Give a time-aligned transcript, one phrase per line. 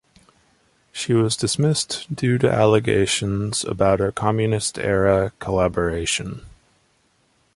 [0.91, 6.43] She was dismissed due to allegations about her communist-era collaboration.